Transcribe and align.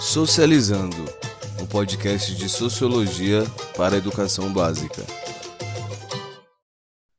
Socializando, 0.00 0.96
um 1.60 1.66
podcast 1.66 2.34
de 2.34 2.48
sociologia 2.48 3.42
para 3.76 3.96
a 3.96 3.98
educação 3.98 4.50
básica. 4.50 5.02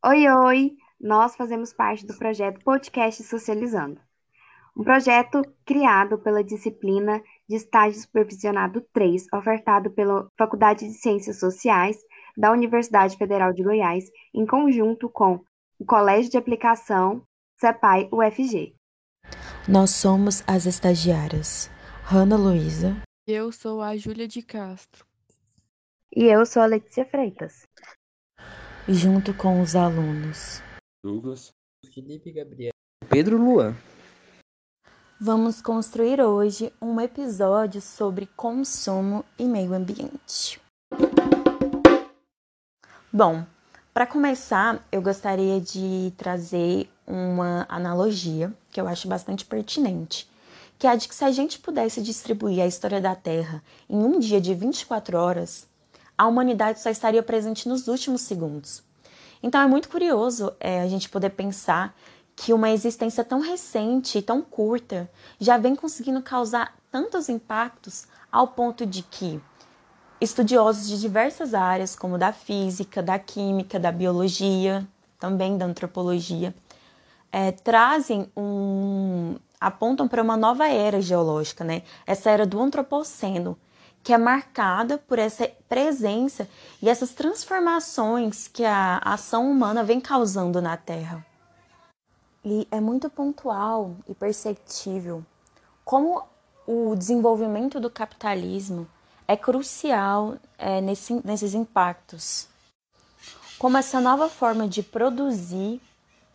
Oi, 0.04 0.28
oi! 0.28 0.72
Nós 1.00 1.36
fazemos 1.36 1.72
parte 1.72 2.08
do 2.08 2.18
projeto 2.18 2.60
Podcast 2.64 3.22
Socializando, 3.22 4.02
um 4.76 4.84
projeto 4.84 5.44
criado 5.64 6.18
pela 6.18 6.44
disciplina 6.44 7.22
de 7.48 7.58
estágio 7.58 8.02
supervisionado 8.02 8.82
3, 8.92 9.28
ofertado 9.32 9.92
pela 9.92 10.28
Faculdade 10.36 10.88
de 10.88 10.94
Ciências 10.96 11.40
Sociais 11.40 11.98
da 12.36 12.52
Universidade 12.52 13.16
Federal 13.16 13.54
de 13.54 13.62
Goiás, 13.62 14.06
em 14.34 14.44
conjunto 14.44 15.08
com 15.08 15.40
o 15.78 15.86
Colégio 15.86 16.32
de 16.32 16.38
Aplicação 16.38 17.22
CEPAI 17.60 18.10
UFG. 18.12 18.74
Nós 19.68 19.92
somos 19.92 20.44
as 20.48 20.66
estagiárias 20.66 21.70
Hanna 22.14 22.36
Luísa. 22.36 23.02
Eu 23.26 23.54
sou 23.54 23.82
a 23.82 23.96
Júlia 23.96 24.28
de 24.28 24.42
Castro. 24.42 25.06
E 26.14 26.26
eu 26.26 26.46
sou 26.46 26.62
a 26.62 26.66
Letícia 26.66 27.06
Freitas. 27.06 27.66
Junto 28.86 29.34
com 29.34 29.62
os 29.62 29.78
alunos 29.78 30.62
Douglas, 31.02 31.54
Felipe 31.94 32.34
Gabriel, 32.34 32.74
Pedro 33.10 33.38
Luan. 33.38 33.74
Vamos 35.22 35.62
construir 35.62 36.20
hoje 36.20 36.74
um 36.82 37.00
episódio 37.00 37.82
sobre 37.82 38.26
consumo 38.36 39.24
e 39.40 39.46
meio 39.46 39.74
ambiente. 39.74 40.60
Bom, 43.10 43.46
para 43.94 44.06
começar, 44.06 44.86
eu 44.92 45.02
gostaria 45.02 45.62
de 45.62 46.12
trazer 46.18 46.90
uma 47.08 47.66
analogia 47.70 48.54
que 48.70 48.82
eu 48.82 48.88
acho 48.90 49.08
bastante 49.08 49.46
pertinente, 49.46 50.30
que 50.82 50.88
é 50.88 50.98
de 50.98 51.08
que 51.08 51.14
se 51.14 51.24
a 51.24 51.30
gente 51.30 51.60
pudesse 51.60 52.02
distribuir 52.02 52.60
a 52.60 52.66
história 52.66 53.00
da 53.00 53.14
Terra 53.14 53.64
em 53.88 53.98
um 53.98 54.18
dia 54.18 54.42
de 54.42 54.52
24 54.56 55.16
horas, 55.16 55.68
a 56.18 56.26
humanidade 56.26 56.80
só 56.80 56.90
estaria 56.90 57.22
presente 57.22 57.70
nos 57.70 57.88
últimos 57.88 58.22
segundos. 58.22 58.82
Então 59.44 59.62
é 59.62 59.68
muito 59.68 59.88
curioso 59.88 60.52
é, 60.60 60.82
a 60.82 60.88
gente 60.88 61.08
poder 61.08 61.30
pensar 61.30 61.96
que 62.36 62.52
uma 62.52 62.72
existência 62.72 63.24
tão 63.24 63.42
recente 63.42 64.24
tão 64.24 64.42
curta 64.42 65.08
já 65.40 65.56
vem 65.56 65.76
conseguindo 65.76 66.20
causar 66.24 66.76
tantos 66.90 67.30
impactos 67.30 68.08
ao 68.32 68.48
ponto 68.48 68.84
de 68.84 69.04
que 69.04 69.40
estudiosos 70.20 70.88
de 70.88 71.00
diversas 71.00 71.54
áreas, 71.54 71.96
como 71.96 72.18
da 72.18 72.34
física, 72.34 73.04
da 73.04 73.20
química, 73.20 73.80
da 73.80 73.92
biologia, 73.92 74.88
também 75.20 75.60
da 75.60 75.66
antropologia, 75.68 76.56
é, 77.32 77.52
trazem 77.52 78.32
um. 78.36 79.36
Apontam 79.62 80.08
para 80.08 80.24
uma 80.24 80.36
nova 80.36 80.68
era 80.68 81.00
geológica, 81.00 81.64
né? 81.64 81.84
Essa 82.08 82.32
era 82.32 82.48
do 82.48 82.60
antropoceno, 82.60 83.56
que 84.04 84.12
é 84.12 84.18
marcada 84.18 84.98
por 84.98 85.20
essa 85.20 85.48
presença 85.70 86.50
e 86.82 86.90
essas 86.90 87.14
transformações 87.14 88.48
que 88.48 88.66
a 88.66 88.98
ação 88.98 89.50
humana 89.50 89.84
vem 89.84 90.02
causando 90.02 90.60
na 90.60 90.76
Terra. 90.76 91.24
E 92.44 92.68
é 92.72 92.82
muito 92.82 93.08
pontual 93.08 93.96
e 94.10 94.16
perceptível 94.16 95.24
como 95.86 96.24
o 96.66 96.96
desenvolvimento 96.96 97.80
do 97.80 97.90
capitalismo 97.90 98.88
é 99.28 99.38
crucial 99.38 100.38
é, 100.58 100.82
nesse, 100.82 101.22
nesses 101.26 101.54
impactos. 101.54 102.48
Como 103.60 103.78
essa 103.78 104.02
nova 104.02 104.28
forma 104.28 104.68
de 104.68 104.82
produzir 104.82 105.80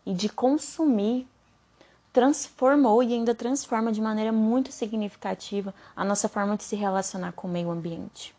e 0.05 0.15
de 0.15 0.29
consumir 0.29 1.27
transformou 2.17 3.03
e 3.03 3.13
ainda 3.13 3.35
transforma 3.35 3.93
de 3.93 4.01
maneira 4.01 4.33
muito 4.33 4.73
significativa 4.73 5.75
a 5.95 6.03
nossa 6.03 6.31
forma 6.31 6.57
de 6.57 6.65
se 6.65 6.75
relacionar 6.75 7.33
com 7.33 7.47
o 7.47 7.51
meio 7.51 7.71
ambiente. 7.71 8.35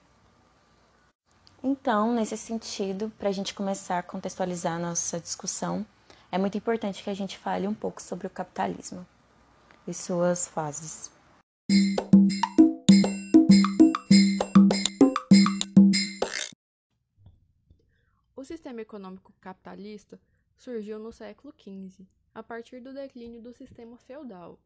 Então, 1.64 2.12
nesse 2.12 2.36
sentido, 2.36 3.12
para 3.20 3.30
a 3.30 3.32
gente 3.32 3.54
começar 3.54 4.00
a 4.00 4.02
contextualizar 4.02 4.74
a 4.74 4.80
nossa 4.80 5.20
discussão, 5.20 5.86
é 6.32 6.40
muito 6.40 6.58
importante 6.58 7.04
que 7.04 7.10
a 7.12 7.14
gente 7.14 7.38
fale 7.38 7.68
um 7.68 7.74
pouco 7.74 8.02
sobre 8.02 8.26
o 8.26 8.32
capitalismo 8.32 9.06
e 9.88 9.94
suas 9.94 10.48
fases. 10.48 11.12
O 18.36 18.44
sistema 18.44 18.82
econômico 18.82 19.32
capitalista 19.40 20.20
surgiu 20.58 20.98
no 20.98 21.12
século 21.12 21.54
XV, 21.56 22.08
a 22.38 22.44
partir 22.44 22.80
do 22.80 22.94
declínio 22.94 23.42
do 23.42 23.52
sistema 23.52 23.98
feudal. 23.98 24.60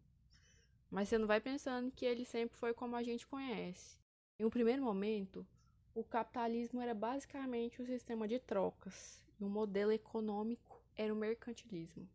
Mas 0.89 1.07
você 1.07 1.17
não 1.17 1.25
vai 1.25 1.39
pensando 1.39 1.89
que 1.89 2.05
ele 2.05 2.25
sempre 2.25 2.57
foi 2.57 2.73
como 2.73 2.97
a 2.97 3.01
gente 3.01 3.25
conhece. 3.25 3.97
Em 4.37 4.43
um 4.43 4.49
primeiro 4.49 4.83
momento, 4.83 5.47
o 5.95 6.03
capitalismo 6.03 6.81
era 6.81 6.93
basicamente 6.93 7.81
um 7.81 7.85
sistema 7.85 8.27
de 8.27 8.39
trocas 8.39 9.23
e 9.39 9.45
o 9.45 9.49
modelo 9.49 9.93
econômico 9.93 10.83
era 10.97 11.13
o 11.13 11.15
mercantilismo. 11.15 12.09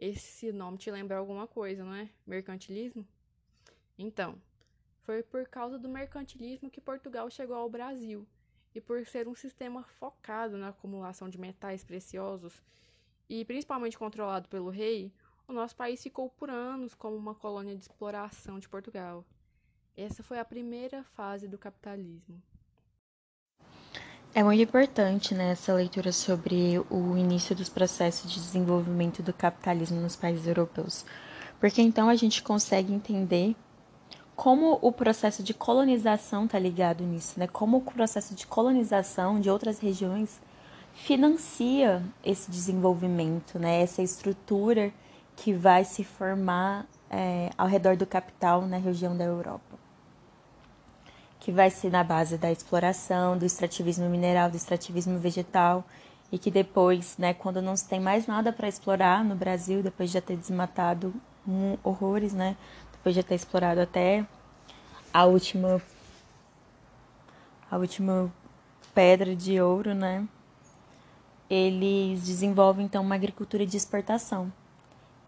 Esse 0.00 0.50
nome 0.50 0.78
te 0.78 0.90
lembra 0.90 1.16
alguma 1.16 1.46
coisa, 1.46 1.84
não 1.84 1.94
é? 1.94 2.10
Mercantilismo? 2.26 3.06
Então, 3.96 4.36
foi 5.04 5.22
por 5.22 5.46
causa 5.46 5.78
do 5.78 5.88
mercantilismo 5.88 6.68
que 6.68 6.80
Portugal 6.80 7.30
chegou 7.30 7.54
ao 7.54 7.70
Brasil 7.70 8.26
e 8.74 8.80
por 8.80 9.06
ser 9.06 9.28
um 9.28 9.34
sistema 9.36 9.84
focado 9.84 10.58
na 10.58 10.70
acumulação 10.70 11.28
de 11.28 11.38
metais 11.38 11.84
preciosos 11.84 12.60
e 13.28 13.44
principalmente 13.44 13.98
controlado 13.98 14.48
pelo 14.48 14.70
rei, 14.70 15.12
o 15.48 15.52
nosso 15.52 15.76
país 15.76 16.02
ficou 16.02 16.28
por 16.30 16.50
anos 16.50 16.94
como 16.94 17.16
uma 17.16 17.34
colônia 17.34 17.74
de 17.74 17.82
exploração 17.82 18.58
de 18.58 18.68
Portugal. 18.68 19.24
Essa 19.96 20.22
foi 20.22 20.38
a 20.38 20.44
primeira 20.44 21.02
fase 21.02 21.48
do 21.48 21.56
capitalismo. 21.56 22.42
É 24.34 24.42
muito 24.42 24.62
importante 24.62 25.34
né, 25.34 25.52
essa 25.52 25.72
leitura 25.72 26.12
sobre 26.12 26.78
o 26.90 27.16
início 27.16 27.56
dos 27.56 27.70
processos 27.70 28.30
de 28.30 28.38
desenvolvimento 28.38 29.22
do 29.22 29.32
capitalismo 29.32 29.98
nos 30.00 30.14
países 30.14 30.46
europeus, 30.46 31.06
porque 31.58 31.80
então 31.80 32.08
a 32.08 32.14
gente 32.14 32.42
consegue 32.42 32.92
entender 32.92 33.56
como 34.34 34.78
o 34.82 34.92
processo 34.92 35.42
de 35.42 35.54
colonização 35.54 36.44
está 36.44 36.58
ligado 36.58 37.02
nisso, 37.02 37.40
né? 37.40 37.46
Como 37.46 37.78
o 37.78 37.80
processo 37.80 38.34
de 38.34 38.46
colonização 38.46 39.40
de 39.40 39.48
outras 39.48 39.78
regiões 39.78 40.38
financia 40.96 42.02
esse 42.24 42.50
desenvolvimento, 42.50 43.58
né? 43.58 43.82
Essa 43.82 44.02
estrutura 44.02 44.92
que 45.36 45.52
vai 45.52 45.84
se 45.84 46.02
formar 46.02 46.86
é, 47.10 47.50
ao 47.56 47.66
redor 47.66 47.96
do 47.96 48.06
capital 48.06 48.62
na 48.62 48.78
região 48.78 49.16
da 49.16 49.24
Europa, 49.24 49.78
que 51.38 51.52
vai 51.52 51.70
ser 51.70 51.90
na 51.90 52.02
base 52.02 52.38
da 52.38 52.50
exploração, 52.50 53.36
do 53.36 53.44
extrativismo 53.44 54.08
mineral, 54.08 54.50
do 54.50 54.56
extrativismo 54.56 55.18
vegetal 55.18 55.84
e 56.32 56.38
que 56.38 56.50
depois, 56.50 57.16
né, 57.18 57.34
quando 57.34 57.62
não 57.62 57.76
se 57.76 57.86
tem 57.86 58.00
mais 58.00 58.26
nada 58.26 58.52
para 58.52 58.66
explorar 58.66 59.22
no 59.22 59.36
Brasil, 59.36 59.82
depois 59.82 60.10
de 60.10 60.14
já 60.14 60.20
ter 60.20 60.36
desmatado 60.36 61.14
um, 61.46 61.76
horrores, 61.84 62.32
né, 62.32 62.56
depois 62.92 63.14
de 63.14 63.22
ter 63.22 63.34
explorado 63.36 63.80
até 63.80 64.26
a 65.12 65.24
última 65.24 65.80
a 67.70 67.76
última 67.76 68.32
pedra 68.94 69.34
de 69.34 69.60
ouro, 69.60 69.92
né? 69.94 70.26
Eles 71.48 72.24
desenvolvem 72.24 72.86
então 72.86 73.02
uma 73.02 73.14
agricultura 73.14 73.64
de 73.64 73.76
exportação, 73.76 74.52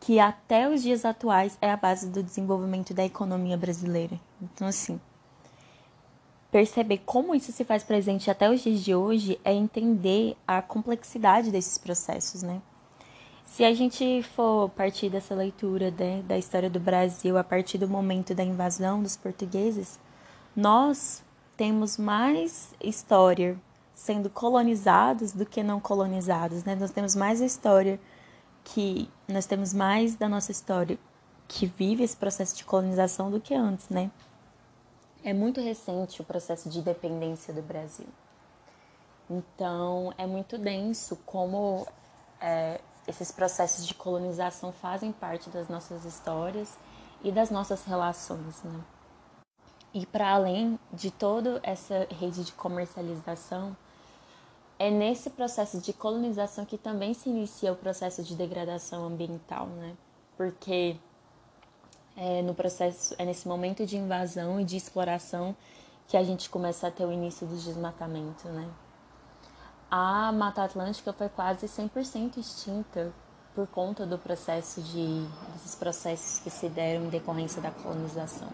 que 0.01 0.19
até 0.19 0.69
os 0.69 0.83
dias 0.83 1.05
atuais 1.05 1.57
é 1.61 1.71
a 1.71 1.77
base 1.77 2.09
do 2.09 2.23
desenvolvimento 2.23 2.93
da 2.93 3.05
economia 3.05 3.57
brasileira. 3.57 4.19
Então 4.43 4.67
assim, 4.67 5.01
perceber 6.51 6.99
como 7.05 7.35
isso 7.35 7.53
se 7.53 7.65
faz 7.65 7.85
presente 7.85 8.31
até 8.31 8.51
os 8.51 8.61
dias 8.61 8.81
de 8.81 8.95
hoje 8.95 9.41
é 9.45 9.53
entender 9.53 10.37
a 10.47 10.61
complexidade 10.61 11.51
desses 11.51 11.79
processos, 11.79 12.43
né? 12.43 12.61
Se 13.45 13.65
a 13.65 13.73
gente 13.73 14.23
for 14.23 14.69
partir 14.71 15.09
dessa 15.09 15.35
leitura 15.35 15.91
né, 15.91 16.23
da 16.23 16.37
história 16.37 16.69
do 16.69 16.79
Brasil 16.79 17.37
a 17.39 17.43
partir 17.43 17.79
do 17.79 17.89
momento 17.89 18.35
da 18.35 18.45
invasão 18.45 19.03
dos 19.03 19.17
portugueses, 19.17 19.99
nós 20.55 21.25
temos 21.57 21.97
mais 21.97 22.75
história 22.81 23.59
sendo 23.99 24.31
colonizados 24.31 25.33
do 25.33 25.45
que 25.45 25.61
não 25.61 25.81
colonizados, 25.81 26.63
né? 26.63 26.77
Nós 26.77 26.93
temos 26.93 27.17
mais 27.17 27.41
história 27.41 27.99
que 28.63 29.11
nós 29.27 29.45
temos 29.45 29.75
mais 29.75 30.15
da 30.15 30.29
nossa 30.29 30.53
história 30.53 30.97
que 31.49 31.67
vive 31.67 32.05
esse 32.05 32.17
processo 32.17 32.57
de 32.57 32.65
colonização 32.65 33.29
do 33.29 33.41
que 33.41 33.53
antes, 33.53 33.89
né? 33.89 34.09
É 35.25 35.33
muito 35.33 35.61
recente 35.61 36.23
o 36.23 36.25
processo 36.25 36.69
de 36.69 36.79
independência 36.79 37.53
do 37.53 37.61
Brasil. 37.61 38.07
Então, 39.29 40.15
é 40.17 40.27
muito 40.27 40.57
denso 40.57 41.17
como 41.27 41.85
é, 42.41 42.81
esses 43.07 43.33
processos 43.33 43.85
de 43.85 43.95
colonização 43.95 44.71
fazem 44.71 45.11
parte 45.11 45.51
das 45.51 45.69
nossas 45.69 46.05
histórias 46.05 46.79
e 47.25 47.33
das 47.33 47.51
nossas 47.51 47.85
relações, 47.85 48.63
né? 48.63 48.81
E 49.93 50.07
para 50.07 50.31
além 50.31 50.79
de 50.93 51.11
toda 51.11 51.59
essa 51.65 52.07
rede 52.11 52.45
de 52.45 52.53
comercialização, 52.53 53.77
é 54.79 54.91
nesse 54.91 55.31
processo 55.31 55.79
de 55.79 55.93
colonização 55.93 56.65
que 56.65 56.79
também 56.79 57.13
se 57.13 57.29
inicia 57.29 57.73
o 57.73 57.77
processo 57.77 58.23
de 58.23 58.35
degradação 58.37 59.07
ambiental, 59.07 59.67
né? 59.67 59.97
Porque 60.37 60.97
é 62.17 62.43
no 62.43 62.55
processo, 62.55 63.15
é 63.19 63.25
nesse 63.25 63.49
momento 63.49 63.85
de 63.85 63.97
invasão 63.97 64.61
e 64.61 64.65
de 64.65 64.77
exploração 64.77 65.55
que 66.07 66.17
a 66.17 66.23
gente 66.23 66.49
começa 66.49 66.87
a 66.87 66.91
ter 66.91 67.05
o 67.05 67.13
início 67.13 67.47
do 67.47 67.57
desmatamento, 67.57 68.49
né? 68.49 68.69
A 69.91 70.31
Mata 70.33 70.63
Atlântica 70.63 71.13
foi 71.13 71.29
quase 71.29 71.67
100% 71.67 72.37
extinta 72.37 73.13
por 73.55 73.67
conta 73.67 74.07
do 74.07 74.19
processo 74.19 74.81
de 74.81 75.27
desses 75.53 75.75
processos 75.75 76.41
que 76.41 76.51
se 76.51 76.69
deram 76.69 77.07
em 77.07 77.09
decorrência 77.09 77.61
da 77.61 77.71
colonização. 77.71 78.49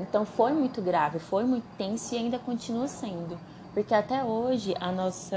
Então 0.00 0.24
foi 0.26 0.52
muito 0.52 0.82
grave, 0.82 1.18
foi 1.18 1.44
muito 1.44 1.66
tenso 1.76 2.14
e 2.14 2.18
ainda 2.18 2.38
continua 2.38 2.88
sendo, 2.88 3.38
porque 3.76 3.92
até 3.92 4.24
hoje 4.24 4.74
a 4.80 4.90
nossa 4.90 5.36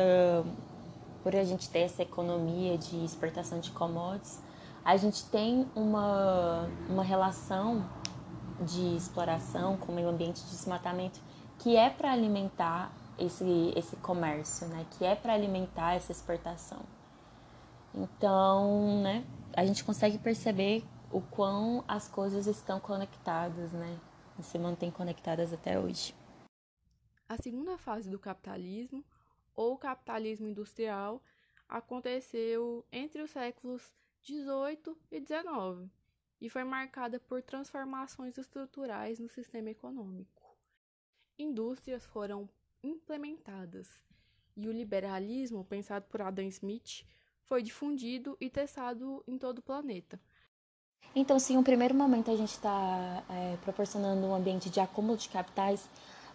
por 1.21 1.36
a 1.36 1.44
gente 1.44 1.69
ter 1.69 1.80
essa 1.80 2.03
economia 2.03 2.77
de 2.77 3.03
exportação 3.03 3.59
de 3.59 3.69
commodities, 3.71 4.41
a 4.86 4.95
gente 4.95 5.25
tem 5.25 5.68
uma, 5.75 6.69
uma 6.88 7.03
relação 7.03 7.86
de 8.62 8.95
exploração 8.95 9.75
com 9.75 9.91
o 9.91 9.95
meio 9.95 10.07
ambiente 10.07 10.41
de 10.41 10.51
desmatamento 10.51 11.19
que 11.57 11.75
é 11.75 11.89
para 11.89 12.13
alimentar 12.13 12.94
esse, 13.18 13.74
esse 13.75 13.97
comércio, 13.97 14.69
né? 14.69 14.85
que 14.92 15.03
é 15.03 15.15
para 15.15 15.33
alimentar 15.33 15.95
essa 15.95 16.13
exportação. 16.13 16.80
Então, 17.94 19.01
né, 19.01 19.25
a 19.53 19.65
gente 19.65 19.83
consegue 19.83 20.18
perceber 20.18 20.85
o 21.12 21.19
quão 21.19 21.83
as 21.85 22.07
coisas 22.07 22.47
estão 22.47 22.80
conectadas, 22.80 23.74
né? 23.74 23.97
E 24.39 24.44
se 24.44 24.57
mantêm 24.57 24.89
conectadas 24.89 25.51
até 25.51 25.77
hoje. 25.77 26.15
A 27.30 27.38
segunda 27.38 27.78
fase 27.78 28.10
do 28.10 28.18
capitalismo, 28.18 29.06
ou 29.56 29.78
capitalismo 29.78 30.48
industrial, 30.48 31.22
aconteceu 31.70 32.84
entre 32.92 33.22
os 33.22 33.30
séculos 33.30 33.94
18 34.24 34.98
e 35.12 35.20
19 35.20 35.88
e 36.42 36.50
foi 36.50 36.64
marcada 36.64 37.20
por 37.20 37.44
transformações 37.44 38.36
estruturais 38.36 39.20
no 39.20 39.30
sistema 39.30 39.70
econômico. 39.70 40.42
Indústrias 41.38 42.04
foram 42.04 42.50
implementadas 42.81 43.88
e 44.58 44.68
o 44.68 44.72
liberalismo, 44.72 45.64
pensado 45.64 46.06
por 46.10 46.24
Adam 46.24 46.46
Smith, 46.46 47.06
foi 47.44 47.62
difundido 47.62 48.36
e 48.42 48.50
testado 48.50 49.24
em 49.28 49.38
todo 49.38 49.60
o 49.60 49.64
planeta. 49.64 50.20
Então, 51.16 51.38
se 51.38 51.54
em 51.54 51.58
um 51.58 51.64
primeiro 51.64 51.94
momento 51.94 52.31
a 52.31 52.36
gente 52.36 52.52
está 52.52 53.24
é, 53.30 53.56
proporcionando 53.58 54.26
um 54.26 54.34
ambiente 54.34 54.70
de 54.70 54.80
acúmulo 54.80 55.18
de 55.18 55.30
capitais, 55.30 55.88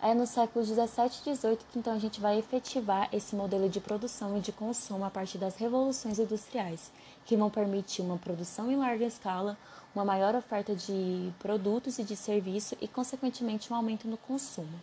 é 0.03 0.15
no 0.15 0.27
século 0.27 0.65
17 0.65 1.21
e 1.21 1.33
18 1.33 1.65
que 1.71 1.79
então 1.79 1.93
a 1.93 1.99
gente 1.99 2.21
vai 2.21 2.39
efetivar 2.39 3.09
esse 3.13 3.35
modelo 3.35 3.69
de 3.69 3.81
produção 3.81 4.37
e 4.37 4.41
de 4.41 4.53
consumo 4.53 5.05
a 5.05 5.11
partir 5.11 5.39
das 5.39 5.57
revoluções 5.57 6.19
industriais, 6.19 6.93
que 7.25 7.37
vão 7.37 7.51
permitir 7.51 8.03
uma 8.03 8.19
produção 8.19 8.71
em 8.71 8.77
larga 8.77 9.05
escala, 9.05 9.57
uma 9.95 10.05
maior 10.05 10.35
oferta 10.35 10.75
de 10.75 11.33
produtos 11.39 11.99
e 11.99 12.05
de 12.05 12.17
serviço 12.17 12.77
e, 12.81 12.89
consequentemente, 12.89 13.73
um 13.73 13.77
aumento 13.77 14.09
no 14.09 14.17
consumo. 14.17 14.81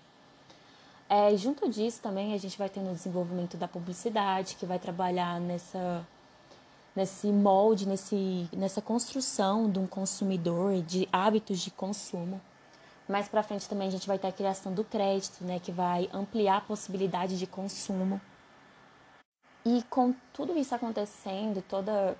É, 1.10 1.36
junto 1.36 1.70
disso 1.70 2.00
também 2.02 2.34
a 2.34 2.38
gente 2.38 2.58
vai 2.58 2.70
ter 2.70 2.80
o 2.80 2.94
desenvolvimento 2.94 3.58
da 3.58 3.68
publicidade, 3.68 4.56
que 4.56 4.66
vai 4.66 4.80
trabalhar 4.80 5.42
nessa, 5.42 6.08
nesse 6.96 7.28
molde, 7.28 7.86
nesse, 7.86 8.48
nessa 8.54 8.82
construção 8.82 9.70
de 9.70 9.78
um 9.78 9.86
consumidor, 9.86 10.82
de 10.82 11.10
hábitos 11.12 11.60
de 11.60 11.70
consumo. 11.70 12.40
Mais 13.12 13.28
para 13.28 13.44
frente 13.44 13.68
também 13.68 13.90
a 13.90 13.92
gente 13.92 14.08
vai 14.08 14.18
ter 14.18 14.28
a 14.28 14.32
criação 14.32 14.74
do 14.74 14.86
crédito, 14.86 15.44
né, 15.44 15.60
que 15.60 15.72
vai 15.72 16.10
ampliar 16.14 16.58
a 16.58 16.62
possibilidade 16.62 17.38
de 17.38 17.46
consumo. 17.46 18.22
E 19.66 19.84
com 19.90 20.16
tudo 20.32 20.58
isso 20.58 20.74
acontecendo, 20.74 21.62
toda 21.62 22.18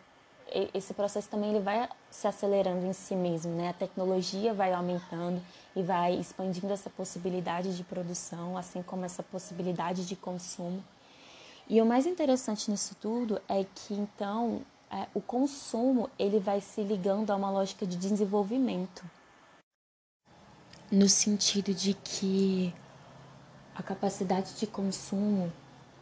esse 0.74 0.94
processo 0.94 1.30
também 1.30 1.52
ele 1.52 1.62
vai 1.62 1.88
se 2.10 2.28
acelerando 2.28 2.86
em 2.86 2.92
si 2.92 3.16
mesmo, 3.16 3.56
né? 3.56 3.70
A 3.70 3.74
tecnologia 3.74 4.54
vai 4.54 4.74
aumentando 4.74 5.42
e 5.74 5.82
vai 5.82 6.14
expandindo 6.16 6.74
essa 6.74 6.90
possibilidade 6.90 7.76
de 7.76 7.86
produção, 7.86 8.58
assim 8.58 8.84
como 8.84 9.06
essa 9.06 9.24
possibilidade 9.24 10.06
de 10.06 10.16
consumo. 10.16 10.84
E 11.70 11.82
o 11.82 11.86
mais 11.86 12.06
interessante 12.06 12.70
nisso 12.70 12.96
tudo 13.00 13.42
é 13.48 13.64
que 13.64 13.94
então 13.94 14.62
é, 14.92 15.08
o 15.14 15.22
consumo 15.22 16.10
ele 16.20 16.38
vai 16.38 16.60
se 16.60 16.84
ligando 16.84 17.32
a 17.32 17.36
uma 17.38 17.50
lógica 17.50 17.88
de 17.88 17.96
desenvolvimento, 17.96 19.04
no 20.92 21.08
sentido 21.08 21.74
de 21.74 21.94
que 21.94 22.74
a 23.74 23.82
capacidade 23.82 24.54
de 24.56 24.68
consumo 24.68 25.52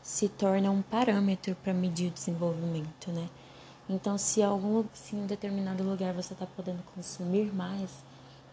se 0.01 0.27
torna 0.27 0.71
um 0.71 0.81
parâmetro 0.81 1.55
para 1.55 1.73
medir 1.73 2.07
o 2.07 2.13
desenvolvimento, 2.13 3.11
né? 3.11 3.29
Então, 3.87 4.17
se, 4.17 4.41
algum, 4.41 4.83
se 4.93 5.15
em 5.15 5.23
um 5.23 5.25
determinado 5.25 5.83
lugar 5.83 6.13
você 6.13 6.33
está 6.33 6.45
podendo 6.45 6.81
consumir 6.95 7.53
mais, 7.53 7.89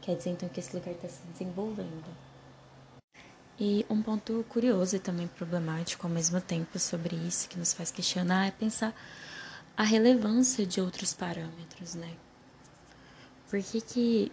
quer 0.03 0.17
dizer 0.17 0.31
então 0.31 0.49
que 0.49 0.61
esse 0.61 0.75
lugar 0.77 0.95
está 0.95 1.09
se 1.09 1.23
desenvolvendo. 1.33 2.05
E 3.59 3.87
um 3.89 4.03
ponto 4.03 4.45
curioso 4.49 4.97
e 4.97 4.99
também 4.99 5.27
problemático 5.27 6.07
ao 6.07 6.13
mesmo 6.13 6.41
tempo 6.41 6.79
sobre 6.79 7.17
isso 7.17 7.49
que 7.49 7.59
nos 7.59 7.73
faz 7.73 7.91
questionar 7.91 8.47
é 8.47 8.51
pensar 8.51 8.95
a 9.77 9.83
relevância 9.83 10.67
de 10.67 10.81
outros 10.81 11.15
parâmetros, 11.15 11.95
né? 11.95 12.13
Por 13.49 13.63
que, 13.63 13.81
que 13.81 14.33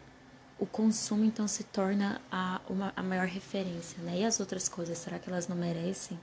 o 0.60 0.66
consumo 0.66 1.24
então 1.24 1.48
se 1.48 1.64
torna 1.64 2.22
a, 2.32 2.62
uma, 2.70 2.94
a 2.96 3.04
maior 3.04 3.28
referência, 3.28 4.02
né? 4.04 4.20
E 4.20 4.26
as 4.26 4.40
outras 4.40 4.70
coisas, 4.70 4.98
será 4.98 5.20
que 5.20 5.30
elas 5.30 5.48
não 5.48 5.56
merecem 5.56 6.20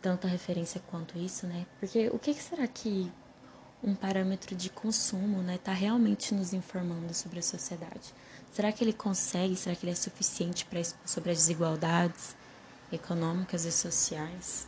tanta 0.00 0.28
referência 0.28 0.82
quanto 0.88 1.18
isso, 1.18 1.46
né? 1.46 1.66
Porque 1.80 2.08
o 2.08 2.18
que, 2.18 2.34
que 2.34 2.42
será 2.42 2.66
que 2.66 3.10
um 3.84 3.94
parâmetro 3.94 4.56
de 4.56 4.70
consumo, 4.70 5.42
né, 5.42 5.56
está 5.56 5.72
realmente 5.72 6.34
nos 6.34 6.54
informando 6.54 7.12
sobre 7.12 7.38
a 7.38 7.42
sociedade. 7.42 8.14
Será 8.50 8.72
que 8.72 8.82
ele 8.82 8.94
consegue? 8.94 9.54
Será 9.54 9.76
que 9.76 9.84
ele 9.84 9.92
é 9.92 9.94
suficiente 9.94 10.64
para 10.64 10.80
sobre 11.04 11.30
as 11.30 11.38
desigualdades 11.38 12.34
econômicas 12.90 13.64
e 13.64 13.72
sociais? 13.72 14.66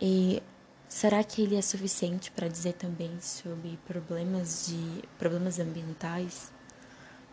E 0.00 0.42
será 0.92 1.24
que 1.24 1.40
ele 1.40 1.56
é 1.56 1.62
suficiente 1.62 2.30
para 2.30 2.46
dizer 2.46 2.74
também 2.74 3.18
sobre 3.18 3.78
problemas 3.86 4.66
de 4.66 5.02
problemas 5.18 5.58
ambientais? 5.58 6.52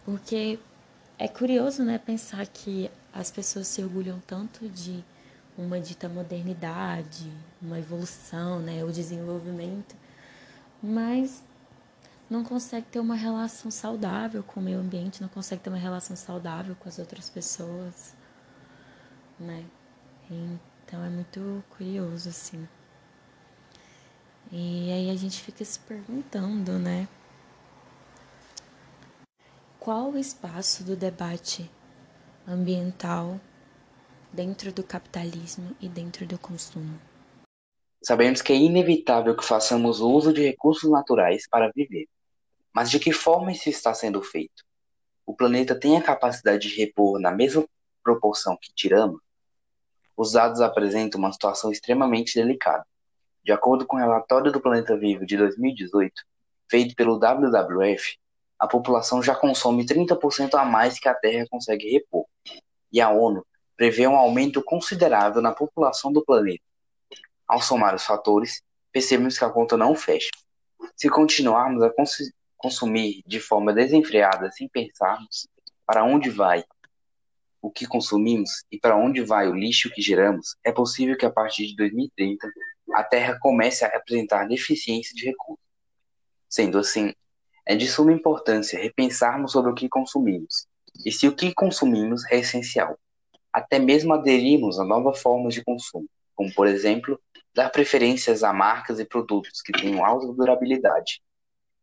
Porque 0.05 0.57
é 1.17 1.27
curioso, 1.27 1.83
né, 1.83 1.97
pensar 1.97 2.47
que 2.47 2.89
as 3.13 3.29
pessoas 3.29 3.67
se 3.67 3.83
orgulham 3.83 4.17
tanto 4.25 4.69
de 4.69 5.03
uma 5.57 5.77
dita 5.77 6.07
modernidade, 6.07 7.29
uma 7.61 7.77
evolução, 7.77 8.61
né, 8.61 8.81
o 8.85 8.93
desenvolvimento, 8.93 9.93
mas 10.81 11.43
não 12.29 12.45
consegue 12.45 12.85
ter 12.85 13.01
uma 13.01 13.15
relação 13.15 13.69
saudável 13.69 14.41
com 14.41 14.61
o 14.61 14.63
meio 14.63 14.79
ambiente, 14.79 15.21
não 15.21 15.27
consegue 15.27 15.61
ter 15.61 15.69
uma 15.69 15.77
relação 15.77 16.15
saudável 16.15 16.77
com 16.79 16.87
as 16.87 16.97
outras 16.97 17.29
pessoas, 17.29 18.15
né? 19.37 19.65
Então 20.31 21.03
é 21.03 21.09
muito 21.09 21.61
curioso 21.71 22.29
assim. 22.29 22.65
E 24.51 24.91
aí 24.91 25.09
a 25.09 25.15
gente 25.15 25.41
fica 25.41 25.63
se 25.63 25.79
perguntando, 25.79 26.79
né? 26.79 27.07
Qual 29.79 30.11
o 30.11 30.17
espaço 30.17 30.83
do 30.83 30.95
debate 30.95 31.69
ambiental 32.47 33.39
dentro 34.31 34.71
do 34.71 34.83
capitalismo 34.83 35.75
e 35.81 35.89
dentro 35.89 36.25
do 36.25 36.37
consumo. 36.37 36.99
Sabemos 38.01 38.41
que 38.41 38.53
é 38.53 38.55
inevitável 38.55 39.35
que 39.35 39.43
façamos 39.43 39.99
uso 39.99 40.31
de 40.31 40.41
recursos 40.41 40.89
naturais 40.89 41.47
para 41.49 41.71
viver. 41.75 42.07
Mas 42.73 42.89
de 42.89 42.99
que 42.99 43.11
forma 43.11 43.51
isso 43.51 43.67
está 43.69 43.93
sendo 43.93 44.21
feito? 44.21 44.63
O 45.25 45.35
planeta 45.35 45.77
tem 45.77 45.97
a 45.97 46.01
capacidade 46.01 46.69
de 46.69 46.75
repor 46.75 47.19
na 47.19 47.31
mesma 47.31 47.65
proporção 48.03 48.57
que 48.59 48.73
tiramos? 48.73 49.19
Os 50.15 50.33
dados 50.33 50.61
apresentam 50.61 51.19
uma 51.19 51.31
situação 51.31 51.71
extremamente 51.71 52.33
delicada. 52.35 52.85
De 53.43 53.51
acordo 53.51 53.85
com 53.85 53.97
o 53.97 53.99
relatório 53.99 54.51
do 54.51 54.61
Planeta 54.61 54.97
Vivo 54.97 55.25
de 55.25 55.37
2018, 55.37 56.13
feito 56.69 56.95
pelo 56.95 57.17
WWF, 57.17 58.17
a 58.59 58.67
população 58.67 59.23
já 59.23 59.33
consome 59.33 59.85
30% 59.85 60.55
a 60.55 60.65
mais 60.65 60.99
que 60.99 61.07
a 61.07 61.15
Terra 61.15 61.45
consegue 61.49 61.89
repor. 61.89 62.25
E 62.91 62.99
a 62.99 63.09
ONU 63.09 63.45
prevê 63.77 64.05
um 64.07 64.17
aumento 64.17 64.61
considerável 64.61 65.41
na 65.41 65.53
população 65.53 66.11
do 66.11 66.23
planeta. 66.23 66.63
Ao 67.47 67.61
somar 67.61 67.95
os 67.95 68.03
fatores, 68.03 68.61
percebemos 68.91 69.37
que 69.37 69.45
a 69.45 69.49
conta 69.49 69.77
não 69.77 69.95
fecha. 69.95 70.29
Se 70.95 71.09
continuarmos 71.09 71.81
a 71.81 71.89
cons 71.89 72.17
consumir 72.57 73.23
de 73.25 73.39
forma 73.39 73.71
desenfreada 73.71 74.51
sem 74.51 74.67
pensarmos 74.67 75.47
para 75.85 76.03
onde 76.03 76.29
vai 76.29 76.61
o 77.61 77.71
que 77.71 77.87
consumimos 77.87 78.65
e 78.69 78.77
para 78.77 78.97
onde 78.97 79.21
vai 79.21 79.47
o 79.47 79.55
lixo 79.55 79.89
que 79.89 80.01
geramos, 80.01 80.57
é 80.63 80.71
possível 80.71 81.17
que 81.17 81.25
a 81.25 81.31
partir 81.31 81.67
de 81.67 81.75
2030 81.77 82.47
a 82.93 83.03
Terra 83.03 83.37
comece 83.39 83.85
a 83.85 83.87
apresentar 83.87 84.47
deficiência 84.47 85.15
de 85.15 85.25
recursos. 85.25 85.63
Sendo 86.47 86.79
assim, 86.79 87.13
é 87.65 87.75
de 87.75 87.87
suma 87.87 88.11
importância 88.11 88.79
repensarmos 88.79 89.51
sobre 89.51 89.71
o 89.71 89.75
que 89.75 89.87
consumimos 89.87 90.67
e 91.05 91.11
se 91.11 91.27
o 91.27 91.35
que 91.35 91.53
consumimos 91.53 92.23
é 92.31 92.39
essencial 92.39 92.97
até 93.51 93.79
mesmo 93.79 94.13
aderimos 94.13 94.79
a 94.79 94.85
novas 94.85 95.21
formas 95.21 95.53
de 95.53 95.63
consumo, 95.63 96.07
como, 96.35 96.53
por 96.53 96.67
exemplo, 96.67 97.19
dar 97.53 97.69
preferências 97.69 98.43
a 98.43 98.53
marcas 98.53 98.99
e 98.99 99.05
produtos 99.05 99.61
que 99.61 99.71
tenham 99.71 100.05
alta 100.05 100.27
durabilidade. 100.27 101.21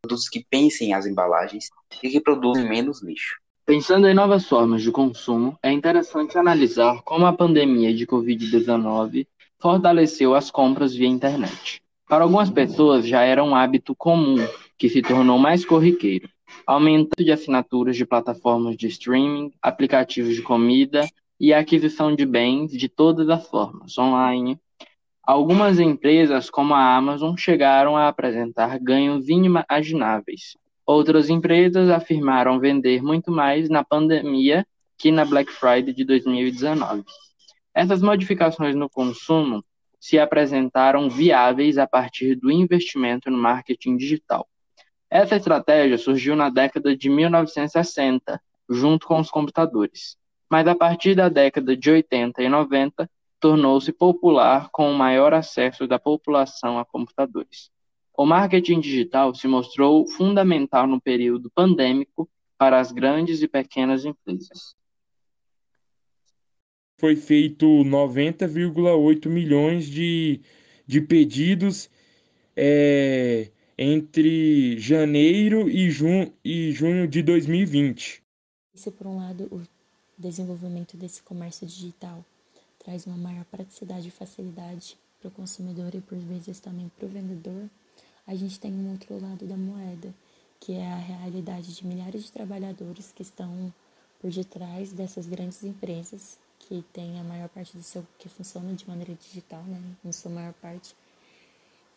produtos 0.00 0.28
que 0.28 0.46
pensem 0.48 0.94
as 0.94 1.04
embalagens 1.04 1.68
e 2.00 2.08
que 2.08 2.20
produzem 2.20 2.68
menos 2.68 3.02
lixo. 3.02 3.40
Pensando 3.64 4.06
em 4.06 4.14
novas 4.14 4.46
formas 4.46 4.80
de 4.80 4.92
consumo, 4.92 5.58
é 5.60 5.72
interessante 5.72 6.38
analisar 6.38 7.02
como 7.02 7.26
a 7.26 7.32
pandemia 7.32 7.92
de 7.92 8.06
Covid-19 8.06 9.26
fortaleceu 9.58 10.34
as 10.34 10.50
compras 10.50 10.94
via 10.94 11.08
internet. 11.08 11.80
Para 12.08 12.24
algumas 12.24 12.50
pessoas 12.50 13.06
já 13.06 13.22
era 13.22 13.42
um 13.42 13.54
hábito 13.54 13.94
comum, 13.94 14.36
que 14.78 14.88
se 14.88 15.02
tornou 15.02 15.38
mais 15.38 15.64
corriqueiro. 15.64 16.28
Aumento 16.66 17.10
de 17.18 17.32
assinaturas 17.32 17.96
de 17.96 18.06
plataformas 18.06 18.76
de 18.76 18.86
streaming, 18.86 19.52
aplicativos 19.60 20.34
de 20.34 20.42
comida 20.42 21.06
e 21.38 21.52
aquisição 21.52 22.14
de 22.14 22.24
bens 22.24 22.70
de 22.70 22.88
todas 22.88 23.28
as 23.28 23.46
formas, 23.48 23.98
online. 23.98 24.58
Algumas 25.22 25.80
empresas, 25.80 26.48
como 26.48 26.72
a 26.72 26.96
Amazon, 26.96 27.36
chegaram 27.36 27.96
a 27.96 28.06
apresentar 28.06 28.78
ganhos 28.78 29.28
inimagináveis. 29.28 30.56
Outras 30.86 31.28
empresas 31.28 31.90
afirmaram 31.90 32.60
vender 32.60 33.02
muito 33.02 33.32
mais 33.32 33.68
na 33.68 33.82
pandemia 33.82 34.64
que 34.96 35.10
na 35.10 35.24
Black 35.24 35.50
Friday 35.50 35.92
de 35.92 36.04
2019. 36.04 37.02
Essas 37.76 38.00
modificações 38.00 38.74
no 38.74 38.88
consumo 38.88 39.62
se 40.00 40.18
apresentaram 40.18 41.10
viáveis 41.10 41.76
a 41.76 41.86
partir 41.86 42.34
do 42.34 42.50
investimento 42.50 43.30
no 43.30 43.36
marketing 43.36 43.98
digital. 43.98 44.48
Essa 45.10 45.36
estratégia 45.36 45.98
surgiu 45.98 46.34
na 46.34 46.48
década 46.48 46.96
de 46.96 47.10
1960, 47.10 48.40
junto 48.66 49.06
com 49.06 49.20
os 49.20 49.30
computadores, 49.30 50.16
mas 50.50 50.66
a 50.66 50.74
partir 50.74 51.14
da 51.14 51.28
década 51.28 51.76
de 51.76 51.90
80 51.90 52.42
e 52.42 52.48
90 52.48 53.10
tornou-se 53.38 53.92
popular 53.92 54.70
com 54.72 54.90
o 54.90 54.94
maior 54.94 55.34
acesso 55.34 55.86
da 55.86 55.98
população 55.98 56.78
a 56.78 56.84
computadores. 56.86 57.70
O 58.16 58.24
marketing 58.24 58.80
digital 58.80 59.34
se 59.34 59.46
mostrou 59.46 60.08
fundamental 60.08 60.86
no 60.86 60.98
período 60.98 61.50
pandêmico 61.54 62.26
para 62.56 62.80
as 62.80 62.90
grandes 62.90 63.42
e 63.42 63.46
pequenas 63.46 64.06
empresas 64.06 64.74
foi 66.96 67.14
feito 67.14 67.66
90,8 67.66 69.28
milhões 69.28 69.86
de, 69.86 70.40
de 70.86 71.00
pedidos 71.00 71.90
é, 72.56 73.50
entre 73.76 74.78
janeiro 74.78 75.68
e, 75.68 75.90
jun, 75.90 76.30
e 76.44 76.72
junho 76.72 77.06
de 77.06 77.22
2020. 77.22 78.22
Isso, 78.74 78.90
por 78.92 79.06
um 79.06 79.16
lado, 79.16 79.44
o 79.50 79.62
desenvolvimento 80.16 80.96
desse 80.96 81.22
comércio 81.22 81.66
digital 81.66 82.24
traz 82.78 83.06
uma 83.06 83.16
maior 83.16 83.44
praticidade 83.44 84.08
e 84.08 84.10
facilidade 84.10 84.96
para 85.20 85.28
o 85.28 85.30
consumidor 85.30 85.94
e, 85.94 86.00
por 86.00 86.16
vezes, 86.18 86.60
também 86.60 86.90
para 86.96 87.06
o 87.06 87.10
vendedor. 87.10 87.68
A 88.26 88.34
gente 88.34 88.58
tem 88.58 88.72
um 88.72 88.92
outro 88.92 89.20
lado 89.20 89.46
da 89.46 89.56
moeda, 89.56 90.14
que 90.58 90.72
é 90.72 90.86
a 90.86 90.96
realidade 90.96 91.74
de 91.74 91.86
milhares 91.86 92.24
de 92.24 92.32
trabalhadores 92.32 93.12
que 93.12 93.22
estão 93.22 93.72
por 94.18 94.30
detrás 94.30 94.92
dessas 94.92 95.26
grandes 95.26 95.62
empresas 95.62 96.38
que 96.58 96.84
tem 96.92 97.20
a 97.20 97.24
maior 97.24 97.48
parte 97.48 97.76
do 97.76 97.82
seu 97.82 98.06
que 98.18 98.28
funciona 98.28 98.72
de 98.74 98.88
maneira 98.88 99.14
digital, 99.14 99.62
né, 99.62 99.80
em 100.04 100.12
sua 100.12 100.30
maior 100.30 100.52
parte. 100.54 100.94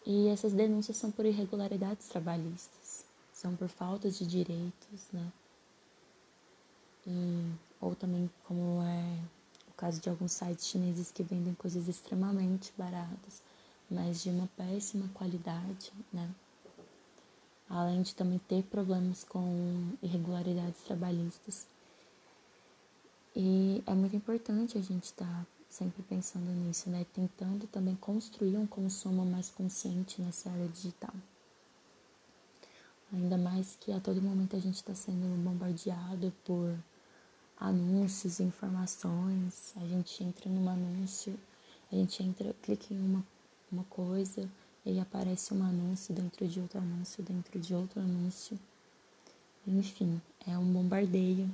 E 0.06 0.28
essas 0.28 0.54
denúncias 0.54 0.98
são 0.98 1.12
por 1.12 1.26
irregularidades 1.26 2.08
trabalhistas, 2.08 3.06
são 3.34 3.56
por 3.56 3.68
faltas 3.68 4.18
de 4.18 4.26
direitos, 4.26 5.08
né? 5.12 5.32
E, 7.06 7.52
ou 7.82 7.96
também 7.96 8.30
como 8.46 8.82
é 8.82 9.20
o 9.70 9.74
caso 9.74 10.00
de 10.02 10.10
alguns 10.10 10.32
sites 10.32 10.68
chineses 10.68 11.12
que 11.12 11.24
vendem 11.24 11.54
coisas 11.54 11.88
extremamente 11.88 12.74
baratas, 12.78 13.42
mas 13.90 14.24
de 14.24 14.30
uma 14.30 14.48
péssima 14.56 15.08
qualidade, 15.14 15.92
né? 16.14 16.30
Além 17.70 18.02
de 18.02 18.16
também 18.16 18.40
ter 18.40 18.64
problemas 18.64 19.24
com 19.24 19.92
irregularidades 20.02 20.82
trabalhistas. 20.82 21.68
E 23.36 23.84
é 23.86 23.94
muito 23.94 24.16
importante 24.16 24.78
a 24.78 24.82
gente 24.82 25.06
estar 25.06 25.26
tá 25.26 25.46
sempre 25.70 26.02
pensando 26.04 26.50
nisso, 26.52 26.90
né? 26.90 27.06
Tentando 27.14 27.68
também 27.68 27.96
construir 27.96 28.58
um 28.58 28.66
consumo 28.66 29.26
mais 29.26 29.50
consciente 29.50 30.22
nessa 30.22 30.50
área 30.50 30.68
digital. 30.68 31.14
Ainda 33.14 33.38
mais 33.38 33.76
que 33.80 33.92
a 33.92 34.00
todo 34.00 34.22
momento 34.22 34.56
a 34.56 34.60
gente 34.60 34.76
está 34.76 34.94
sendo 34.94 35.36
bombardeado 35.44 36.34
por 36.44 36.78
anúncios, 37.60 38.40
informações. 38.40 39.74
A 39.78 39.86
gente 39.88 40.24
entra 40.24 40.50
num 40.50 40.70
anúncio, 40.70 41.38
a 41.92 41.96
gente 41.96 42.24
entra, 42.24 42.54
clica 42.62 42.94
em 42.94 43.00
uma, 43.00 43.26
uma 43.72 43.84
coisa 43.86 44.50
e 44.86 45.00
aparece 45.00 45.54
um 45.54 45.64
anúncio 45.64 46.14
dentro 46.14 46.48
de 46.48 46.60
outro 46.60 46.80
anúncio, 46.80 47.24
dentro 47.24 47.60
de 47.60 47.74
outro 47.76 48.00
anúncio. 48.00 48.58
Enfim, 49.68 50.22
é 50.48 50.58
um 50.58 50.72
bombardeio 50.72 51.50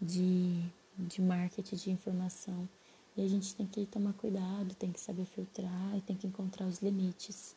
de 0.00 0.62
de 0.98 1.22
marketing 1.22 1.76
de 1.76 1.90
informação. 1.90 2.68
E 3.16 3.24
a 3.24 3.28
gente 3.28 3.54
tem 3.54 3.66
que 3.66 3.86
tomar 3.86 4.12
cuidado, 4.14 4.74
tem 4.74 4.92
que 4.92 5.00
saber 5.00 5.24
filtrar 5.24 5.96
e 5.96 6.00
tem 6.00 6.16
que 6.16 6.26
encontrar 6.26 6.66
os 6.66 6.80
limites 6.80 7.56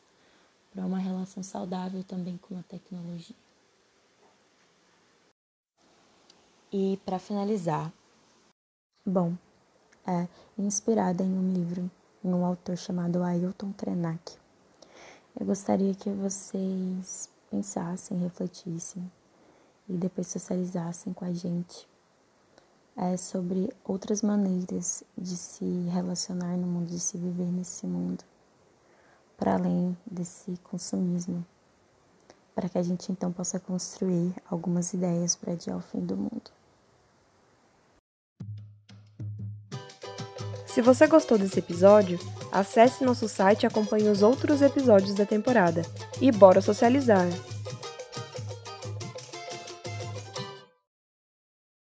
para 0.72 0.86
uma 0.86 0.98
relação 0.98 1.42
saudável 1.42 2.02
também 2.04 2.36
com 2.38 2.58
a 2.58 2.62
tecnologia. 2.62 3.36
E 6.72 6.98
para 7.04 7.18
finalizar, 7.18 7.92
bom, 9.04 9.36
é 10.06 10.26
inspirada 10.58 11.22
em 11.22 11.30
um 11.30 11.52
livro 11.52 11.90
de 12.24 12.30
um 12.30 12.44
autor 12.46 12.76
chamado 12.76 13.22
Ailton 13.22 13.72
Krenak. 13.74 14.36
Eu 15.38 15.46
gostaria 15.46 15.94
que 15.94 16.10
vocês 16.10 17.28
pensassem, 17.50 18.18
refletissem 18.18 19.10
e 19.88 19.92
depois 19.92 20.28
socializassem 20.28 21.12
com 21.12 21.24
a 21.24 21.32
gente 21.32 21.86
é 22.96 23.16
sobre 23.16 23.72
outras 23.84 24.22
maneiras 24.22 25.02
de 25.16 25.36
se 25.36 25.64
relacionar 25.92 26.56
no 26.56 26.66
mundo, 26.66 26.86
de 26.86 27.00
se 27.00 27.16
viver 27.16 27.50
nesse 27.50 27.86
mundo, 27.86 28.22
para 29.36 29.54
além 29.54 29.96
desse 30.06 30.58
consumismo, 30.64 31.44
para 32.54 32.68
que 32.68 32.78
a 32.78 32.82
gente 32.82 33.10
então 33.10 33.32
possa 33.32 33.58
construir 33.58 34.34
algumas 34.50 34.92
ideias 34.92 35.34
para 35.34 35.52
adiar 35.52 35.76
o 35.76 35.80
fim 35.80 36.00
do 36.00 36.16
mundo. 36.16 36.50
Se 40.66 40.80
você 40.80 41.06
gostou 41.06 41.36
desse 41.36 41.58
episódio, 41.58 42.18
acesse 42.50 43.04
nosso 43.04 43.28
site 43.28 43.64
e 43.64 43.66
acompanhe 43.66 44.08
os 44.08 44.22
outros 44.22 44.62
episódios 44.62 45.14
da 45.14 45.26
temporada. 45.26 45.82
E 46.18 46.32
bora 46.32 46.62
socializar! 46.62 47.28